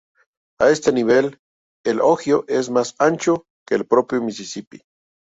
[0.59, 1.37] A este nivel,
[1.85, 4.81] el Ohio es más ancho que el propio Misisipi.